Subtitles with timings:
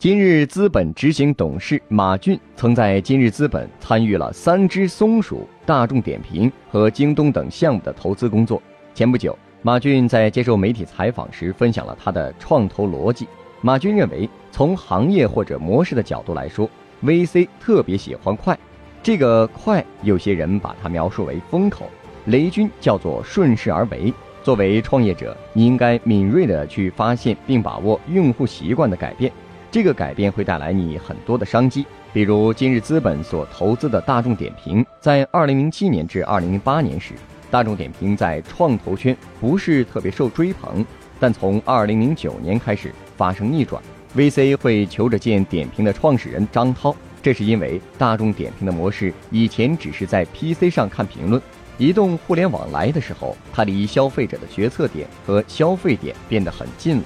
[0.00, 8.62] 今日资本执行董事马骏曾在今日资本参与了三只松鼠、大众点评和京东等项目的投资工作。
[8.94, 13.28] 前不久，马骏在接受媒体采访时分享了他的创投逻辑。
[13.60, 16.66] 马骏认为，从行业或者模式的角度来说
[17.04, 18.58] ，VC 特别喜欢快。
[19.02, 21.90] 这个快，有些人把它描述为风口，
[22.24, 24.10] 雷军叫做顺势而为。
[24.42, 29.30] 作为创业者，你应该敏锐地去发现并把握用户习惯的改变。
[29.70, 37.14] 这个改变会带来你很多的商机，比如今日资本所投资的大众点评，在二零零七年至二零零八年时，
[37.52, 40.84] 大众点评在创投圈不是特别受追捧，
[41.20, 43.80] 但从二零零九年开始发生逆转
[44.16, 46.92] ，VC 会求着见点评的创始人张涛，
[47.22, 51.40] 这是因为大众点评的模式以前只是在 PC 上看评论，
[51.78, 57.04] 移动互联网来的时候，它离消费者的决策点和消费点变得很近了。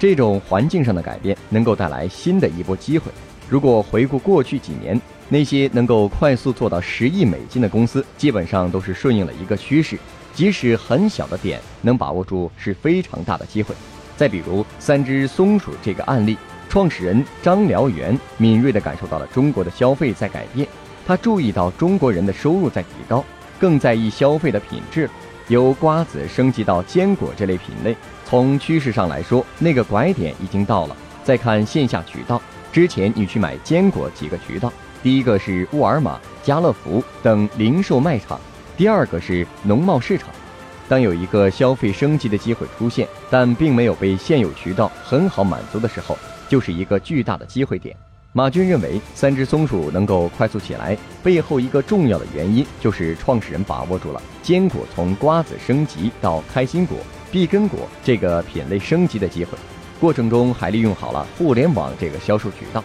[0.00, 3.12] 这种环境上的改变能够带来新的一波机会。
[3.50, 9.98] 如果回顾过去几年，那些能够快速做到十亿美金的公司，基本上都是顺应了一个趋势。
[10.32, 13.74] 即使很小的点能把握住，是非常大的机会。
[14.16, 16.34] 再比如三只松鼠这个案例，
[16.70, 20.66] 创始人张燎原敏锐地感受到了中国的消费在改变，
[21.06, 23.22] 他注意到中国人的收入在提高，
[23.58, 25.10] 更在意消费的品质，
[25.50, 27.94] 由瓜子升级到坚果这类品类。
[28.24, 30.96] 从趋势上来说，那个拐点已经到了。
[31.24, 32.40] 再看线下渠道，
[32.72, 38.40] 之前你去买坚果几个渠道，第一个是沃尔玛、家乐福等零售卖场，
[38.76, 40.28] 第二个是农贸市场。
[40.88, 46.16] 当有一个消费升级的机会出现，但并没有被现有渠道很好满足的时候，
[46.48, 47.96] 就是一个巨大的机会点。
[48.32, 56.96] 马军认为，三只松鼠能够快速起来，背后一个重要的原因就是创始人把握住了坚果从瓜子升级到开心果。
[57.32, 59.58] 碧根果这个品类升级的机会，
[60.00, 62.84] 过程中还利用好了互联网这个销售渠道。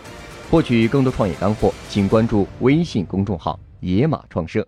[0.50, 4.68] 获取更多创业干货，请关注微信公众号“野马创社”。